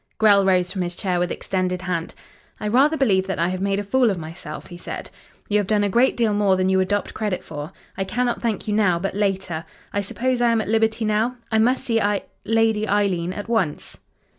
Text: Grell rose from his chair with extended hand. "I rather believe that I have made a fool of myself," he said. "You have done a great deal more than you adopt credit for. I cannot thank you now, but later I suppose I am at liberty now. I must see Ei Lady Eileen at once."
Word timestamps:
Grell 0.17 0.43
rose 0.43 0.71
from 0.71 0.81
his 0.81 0.95
chair 0.95 1.19
with 1.19 1.31
extended 1.31 1.83
hand. 1.83 2.15
"I 2.59 2.67
rather 2.67 2.97
believe 2.97 3.27
that 3.27 3.37
I 3.37 3.49
have 3.49 3.61
made 3.61 3.77
a 3.79 3.83
fool 3.83 4.09
of 4.09 4.17
myself," 4.17 4.65
he 4.65 4.75
said. 4.75 5.11
"You 5.47 5.59
have 5.59 5.67
done 5.67 5.83
a 5.83 5.89
great 5.89 6.17
deal 6.17 6.33
more 6.33 6.57
than 6.57 6.69
you 6.69 6.79
adopt 6.79 7.13
credit 7.13 7.43
for. 7.43 7.71
I 7.95 8.03
cannot 8.03 8.41
thank 8.41 8.67
you 8.67 8.73
now, 8.73 8.97
but 8.97 9.13
later 9.13 9.63
I 9.93 10.01
suppose 10.01 10.41
I 10.41 10.49
am 10.51 10.59
at 10.59 10.69
liberty 10.69 11.05
now. 11.05 11.35
I 11.51 11.59
must 11.59 11.85
see 11.85 12.01
Ei 12.01 12.23
Lady 12.45 12.87
Eileen 12.89 13.31
at 13.31 13.47
once." 13.47 13.97